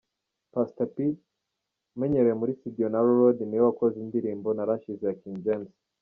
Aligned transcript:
Pastor 0.53 0.87
P, 0.93 0.95
umenyerewe 1.95 2.35
muri 2.41 2.55
Studio 2.59 2.85
Narrow 2.89 3.17
Road, 3.19 3.37
niwe 3.45 3.63
wakoze 3.67 3.95
indirimbo 3.99 4.47
“Narashize” 4.51 5.03
ya 5.07 5.17
King 5.21 5.37
James. 5.45 5.71